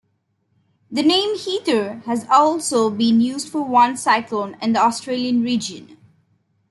The 0.89 1.03
name 1.03 1.37
Heather 1.37 1.97
has 2.07 2.25
also 2.27 2.89
been 2.89 3.21
used 3.21 3.47
for 3.49 3.61
one 3.63 3.95
cyclone 3.97 4.57
in 4.59 4.73
the 4.73 4.81
Australian 4.81 5.43
region. 5.43 5.95